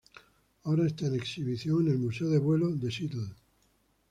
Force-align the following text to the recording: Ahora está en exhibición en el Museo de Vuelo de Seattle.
Ahora 0.63 0.87
está 0.87 1.05
en 1.05 1.13
exhibición 1.13 1.85
en 1.85 1.93
el 1.93 1.99
Museo 1.99 2.27
de 2.31 2.39
Vuelo 2.39 2.71
de 2.71 2.91
Seattle. 2.91 3.35